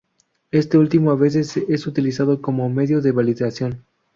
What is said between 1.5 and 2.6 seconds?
es utilizado